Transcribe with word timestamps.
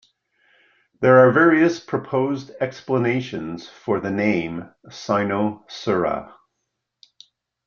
There 1.01 1.17
are 1.19 1.31
various 1.31 1.79
proposed 1.79 2.49
explanations 2.59 3.69
for 3.69 3.99
the 3.99 4.09
name 4.09 4.73
"Cynosura". 4.89 6.33